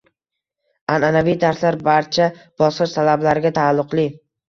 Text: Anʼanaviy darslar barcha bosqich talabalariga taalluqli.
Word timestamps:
Anʼanaviy 0.93 1.37
darslar 1.45 1.79
barcha 1.91 2.29
bosqich 2.65 2.99
talabalariga 2.99 3.57
taalluqli. 3.63 4.13